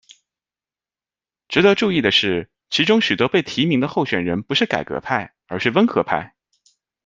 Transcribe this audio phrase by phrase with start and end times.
[1.47, 6.35] 值得注意的是，其中许多被提名的候选人不是改革派，而是温和派。